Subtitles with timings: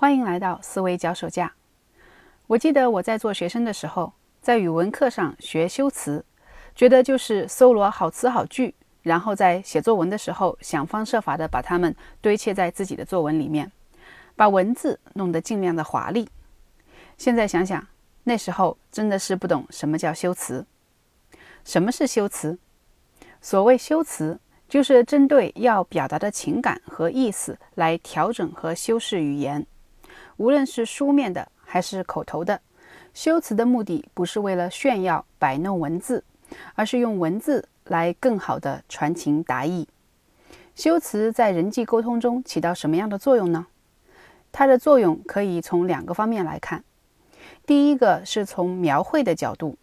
[0.00, 1.52] 欢迎来到思维脚手架。
[2.46, 6.24] 我记得我在做学生的时候，在语文课上学修辞，
[6.74, 13.70] 觉得就是搜罗好词好句，然后在写作文的时候想方设法的把它们堆砌在自己的作文里面，
[14.36, 16.30] 把文字弄得尽量的华丽。
[17.18, 17.86] 现在想想，
[18.24, 20.64] 那时候真的是不懂什么叫修辞。
[21.62, 22.58] 什么是修辞？
[23.42, 29.66] 所谓修辞，就是针对要表达的情感和意思来调整和修饰语言。
[30.40, 32.62] 无论是书面的还是口头的，
[33.12, 36.24] 修辞的目的不是为了炫耀摆弄文字，
[36.74, 39.86] 而是用文字来更好的传情达意。
[40.74, 43.66] 修辞在人际沟通中起到什么样的作用呢？
[44.50, 46.82] 它的作用可以从两个方面来看。
[47.66, 49.76] 第一个是从描绘的角度，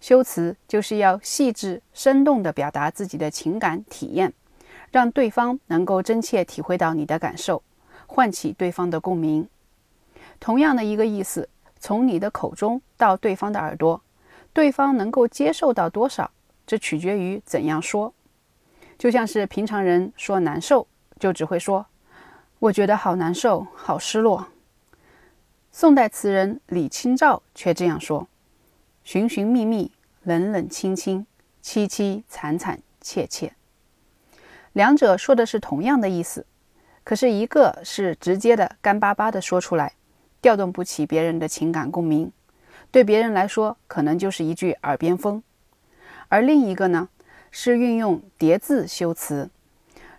[0.00, 4.32] 修辞就是要细致生动地表达自己的情感体验，
[4.92, 7.64] 让对方能够真切体会到你的感受，
[8.06, 9.48] 唤起对方的共鸣。
[10.40, 11.48] 同样的一个意思，
[11.78, 14.00] 从你的口中到对方的耳朵，
[14.52, 16.30] 对方能够接受到多少，
[16.66, 18.12] 这取决于怎样说。
[18.98, 20.86] 就像是平常人说难受，
[21.18, 21.86] 就只会说
[22.60, 24.46] “我觉得好难受，好失落”。
[25.72, 28.28] 宋代词人李清照却这样说
[29.02, 29.90] ：“寻寻觅觅，
[30.22, 31.26] 冷冷清清，
[31.62, 33.54] 凄凄惨惨切切。”
[34.72, 36.46] 两者说的是同样的意思，
[37.02, 39.94] 可是一个是直接的、干巴巴的说出来。
[40.44, 42.30] 调动不起别人的情感共鸣，
[42.90, 45.40] 对别人来说可能就是一句耳边风；
[46.28, 47.08] 而另一个呢，
[47.50, 49.48] 是运用叠字修辞，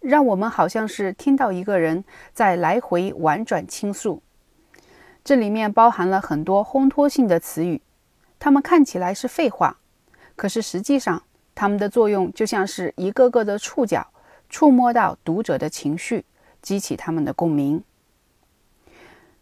[0.00, 2.02] 让我们好像是听到一个人
[2.32, 4.20] 在来回婉转倾诉。
[5.22, 7.80] 这里面包含了很多烘托性的词语，
[8.40, 9.78] 它们看起来是废话，
[10.34, 11.22] 可是实际上
[11.54, 14.04] 它们的作用就像是一个个的触角，
[14.48, 16.24] 触摸到读者的情绪，
[16.60, 17.84] 激起他们的共鸣。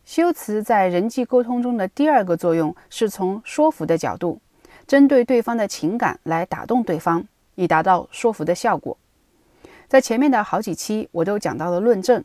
[0.07, 4.41] 修辞在人际沟通中的第二个作用，是从说服的角度，
[4.87, 7.27] 针对对方的情感来打动对方，
[7.57, 8.97] 以达到说服的效果。
[9.89, 12.25] 在前面的好几期，我都讲到了论证，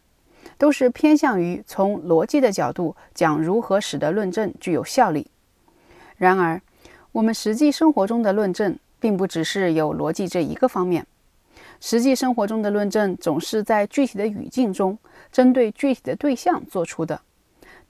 [0.60, 5.26] 都是偏向于从逻辑的角度讲如何使得论证具有效力。
[6.18, 6.62] 然而，
[7.12, 11.08] 我们实际生活中的论证，并不只是有逻辑这一个方面。
[11.80, 14.96] 实际生活中的论证，总是在具体的语境中，
[15.32, 17.20] 针对具体的对象做出的。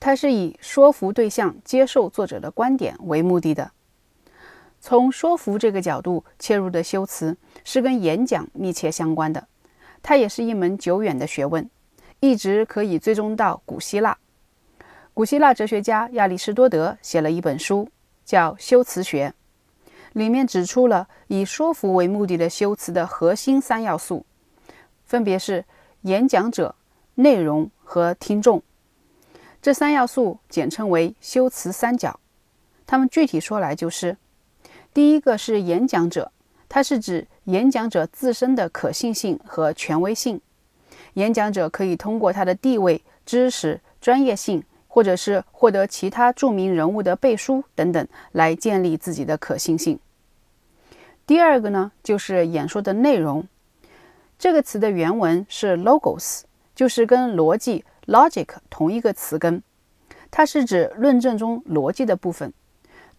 [0.01, 3.71] 它是以说服对象接受作者的观点为目的的。
[4.79, 9.47] 从说服这个角度切入的修辞是跟演讲密切相关的，
[10.01, 11.69] 它也是一门久远的学问，
[12.19, 14.17] 一直可以追踪到古希腊。
[15.13, 17.87] 古希腊哲学家亚里士多德写了一本书，
[18.25, 19.35] 叫《修辞学》，
[20.13, 24.25] 里面指出了以说服为目的的修辞的核心三要素，
[25.05, 25.63] 分别是
[26.01, 26.73] 演讲者、
[27.13, 28.63] 内容和听众。
[29.61, 32.19] 这三要素简称为修辞三角。
[32.87, 34.17] 它们具体说来就是：
[34.93, 36.31] 第一个是演讲者，
[36.67, 40.41] 它是指演讲者自身的可信性和权威性。
[41.13, 49.99] 演讲者可以通过他的地位、知识、专业性，或者是获得其他著名人物的背书等等，来建立自己的可信性。
[51.27, 53.47] 第二个呢，就是演说的内容。
[54.39, 56.41] 这个词的原文是 logos，
[56.73, 57.85] 就是跟逻辑。
[58.11, 59.63] Logic 同一个词根，
[60.29, 62.53] 它是指论证中逻辑的部分。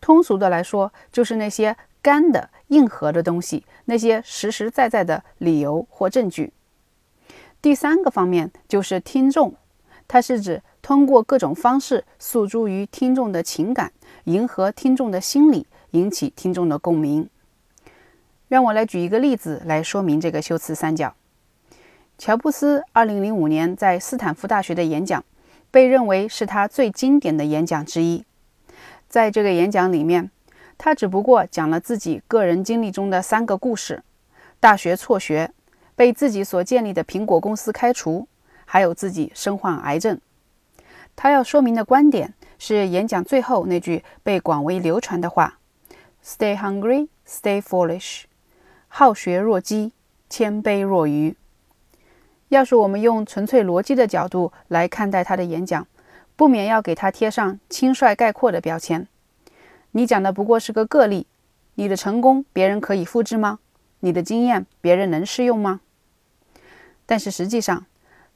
[0.00, 6.52] 通俗的来说，就是那些干的、硬核的东西，那些实实在在的理由或证据。
[7.62, 9.54] 第三个方面就是听众，
[10.06, 13.92] 它是指通过各种方式诉诸于听众的情感，
[14.24, 17.30] 迎合听众的心理，引起听众的共鸣。
[18.48, 21.14] 让我来举一个例子来说明这个修辞三角。
[22.24, 25.24] 乔布斯2005年在斯坦福大学的演讲，
[25.72, 28.24] 被认为是他最经典的演讲之一。
[29.08, 30.30] 在这个演讲里面，
[30.78, 34.04] 他只不过讲了自己个人经历中的三个故事：
[34.60, 35.50] 大学辍学、
[35.96, 38.28] 被自己所建立的苹果公司开除，
[38.66, 40.20] 还有自己身患癌症。
[41.16, 45.58] 他要说明的观点是演讲最后那句被广为流传的话
[46.24, 48.26] ：“Stay hungry, stay foolish。”
[48.86, 49.90] 好学若饥，
[50.30, 51.34] 谦卑若愚。
[52.52, 55.86] 要是我们用纯粹逻辑的角度来看待他的演讲，
[56.36, 59.08] 不免要给他贴上轻率概括的标签。
[59.92, 61.26] 你讲的不过是个个例，
[61.76, 63.58] 你的成功别人可以复制吗？
[64.00, 65.80] 你的经验别人能适用吗？
[67.06, 67.86] 但是实际上，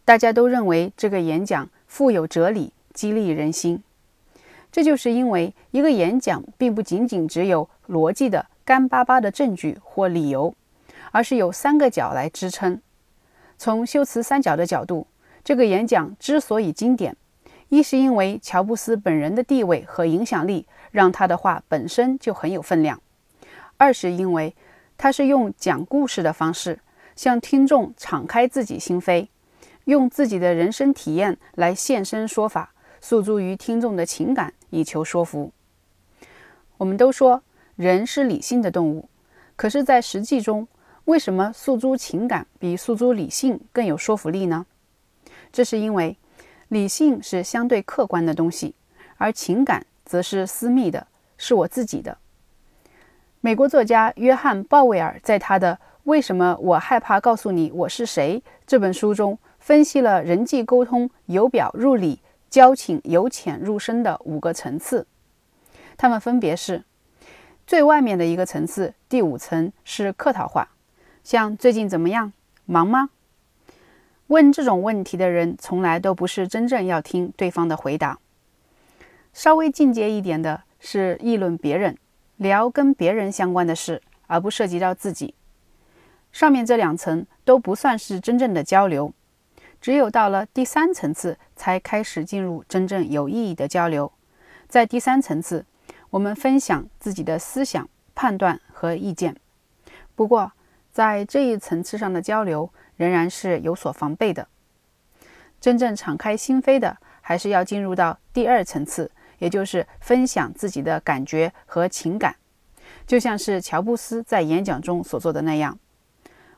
[0.06, 3.82] 大家都认为这个演讲富有哲理，激励人心。
[4.72, 10.54] 这就是因为一个演讲并不仅仅只有逻辑的干巴巴的证据或理由，
[11.12, 12.80] 而是有三个角来支撑。
[13.58, 15.06] 从修辞三角的角度，
[15.42, 17.16] 这个演讲之所以经典，
[17.68, 22.98] 一是因为乔布斯本人的地位和影响力让他的话本身就很有分量；
[23.76, 24.54] 二是因为
[24.98, 26.80] 他是用讲故事的方式
[27.14, 29.28] 向听众敞开自己心扉，
[29.84, 35.52] 用自己的人生体验来现身说法，诉诸于听众的情感，以求说服。
[36.76, 37.42] 我们都说
[37.74, 39.08] 人是理性的动物，
[39.56, 40.68] 可是，在实际中，
[41.06, 44.66] 为什么诉诸情感比诉诸理性更有说服力呢？
[45.52, 46.18] 这是因为
[46.68, 48.74] 理性是相对客观的东西，
[49.16, 51.06] 而情感则是私密的，
[51.38, 52.18] 是我自己的。
[53.40, 62.20] 美国作家约翰·鲍威尔在他的《为什么我害怕告诉你我是谁》这本书中，分析了人际沟通由表入里、
[62.50, 65.06] 交情由浅入深的五个层次。
[65.96, 66.82] 它们分别是：
[67.64, 70.68] 最外面的一个层次，第五层是客套话。
[71.26, 72.32] 像最近怎么样？
[72.66, 73.10] 忙吗？
[74.28, 78.20] 问这种问题的人，从来都不是真正要听对方的回答。
[79.32, 81.98] 稍微进阶一点的是议论别人，
[82.36, 85.34] 聊跟别人相关的事，而不涉及到自己。
[86.30, 89.12] 上面这两层都不算是真正的交流，
[89.80, 94.12] 只有到了第三层次，才开始进入真正有意义的交流。
[94.68, 95.66] 在第三层次，
[96.10, 99.34] 我们分享自己的思想、判断和意见。
[100.14, 100.52] 不过，
[100.96, 104.48] 在这一层次上的交流仍然是有所防备的。
[105.60, 112.36] 真正敞开心扉的，还是要进入到第二层次，也就是分享自己的感觉和情感。
[113.06, 115.78] 就像是乔布斯在演讲中所做的那样，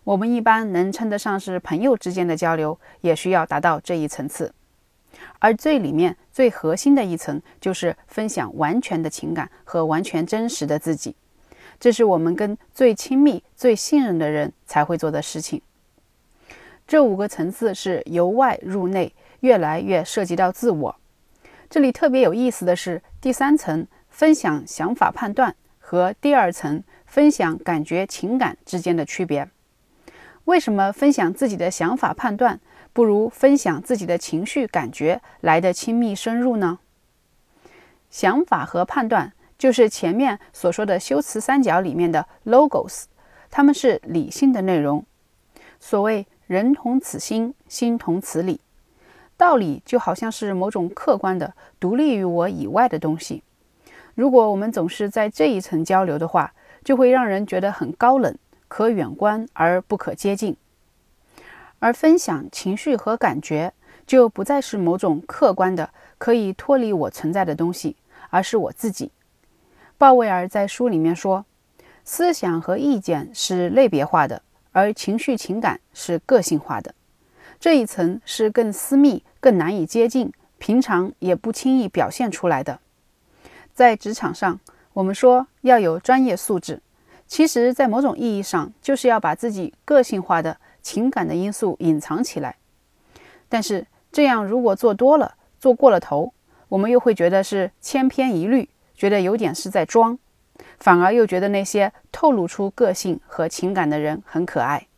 [0.05, 4.55] 我们一般能称得上是朋友之间的交流，也需要达到这一层次。
[5.41, 11.17] 而最里面、最核心的一层，就是分享完全的情感和完全真实的自己。
[11.81, 15.63] 这是我们跟最亲密、最信任的人才会做的事情。
[16.87, 20.97] 这五个层次是由外入内，越来越涉及到自我。
[21.71, 29.49] 这里特别有意思的是，第三层分享想法判断和第二层分享感觉情感之间的区别。
[30.47, 32.59] 为什么分享自己的想法判断
[32.95, 36.79] 不如分享自己的情绪感觉来的亲密深入呢？
[38.11, 39.35] 想法和判断。
[39.59, 43.05] 就是前面所说的修辞三角里面的 logos，
[43.51, 45.05] 它们是理性的内容。
[45.81, 48.61] 所谓人同此心，心同此理，
[49.37, 53.43] 道理就好像是某种客观的、独立于我以外的东西。
[54.15, 58.37] 如果我们总是在这一层交流的话，就会让人觉得很高冷，
[58.69, 60.57] 可远观而不可接近。
[61.81, 63.73] 而分享情绪和感觉，
[64.07, 67.97] 就不再是某种客观的、可以脱离我存在的东西，
[68.31, 69.13] 而是我自己。
[69.99, 71.45] 鲍威尔在书里面说，
[72.05, 76.95] 思想和意见是类别化的，而情绪情感是个性化的。
[77.59, 82.79] 这一层是更私密、更难以接近，平常也不轻易表现出来的。
[83.75, 84.61] 在职场上，
[84.93, 86.81] 我们说要有专业素质，
[87.27, 92.55] 其实，在某种意义上，就是要把自己个性化的情感的因素隐藏起来。
[93.49, 96.33] 但是，这样如果做多了、做过了头，
[96.69, 98.69] 我们又会觉得是千篇一律。
[98.99, 100.19] 觉得有点是在装，
[100.81, 104.89] 反而又觉得那些透露出个性和情感的人很可爱。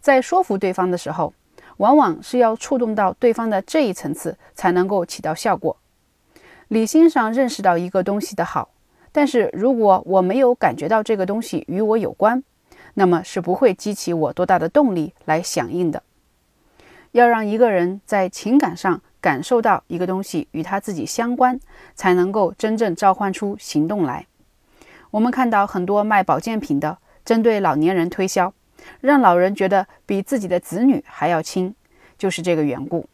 [0.00, 1.34] 在说服对方的时候，
[1.76, 5.76] 往往是要触动到对方的这一层次，才能够起到效果。
[6.68, 8.70] 理性上认识到一个东西的好，
[9.12, 12.42] 但是如果我没有感觉到这个东西与我有关，
[12.94, 16.02] 那么是不会激起我多大的动力来响应的。
[17.12, 19.02] 要让一个人在情感上。
[19.20, 21.58] 感受到一个东西与他自己相关，
[21.94, 24.26] 才能够真正召唤出行动来。
[25.10, 28.52] 我们看到很多卖保健品的，针对老年人推销，
[29.00, 31.74] 让老人觉得比自己的子女还要亲，
[32.16, 33.08] 就是这个缘故。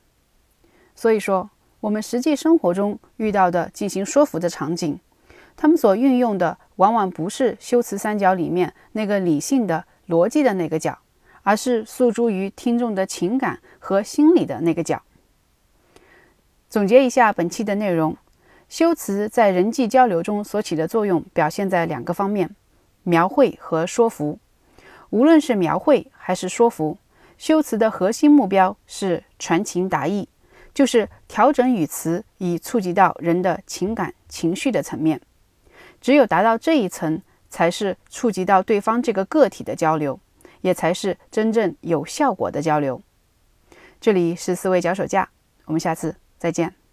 [0.94, 4.98] 所以说，我们实际生活中遇到的进行说服的场景，
[5.56, 10.98] 他们所运用的往往不是修辞三角里面那个理性的逻辑的那个角，
[11.42, 15.02] 而是诉诸于听众的情感和心理的那个角。
[16.74, 18.16] 总结一下本期的内容，
[18.68, 22.56] 修辞在人际交流中所起的作用表现在两个方面：
[23.04, 24.40] 描绘和说服。
[25.10, 26.98] 无论是描绘还是说服，
[27.38, 30.28] 修辞的核心目标是传情达意，
[30.74, 35.20] 就是调整语词以触及到人的情感情绪的层面。
[36.00, 40.18] 只有达到这一层，才是触及到对方这个个体的交流，
[40.62, 43.00] 也才是真正有效果的交流。
[44.00, 45.28] 这里是思维脚手架，
[45.66, 46.16] 我们下次。
[46.44, 46.83] 再见。